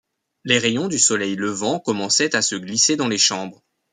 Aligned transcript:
Les 0.45 0.57
rayons 0.57 0.87
du 0.87 0.97
soleil 0.97 1.35
levant 1.35 1.79
commençaient 1.79 2.35
à 2.35 2.41
se 2.41 2.55
glisser 2.55 2.95
dans 2.95 3.07
les 3.07 3.19
chambres. 3.19 3.63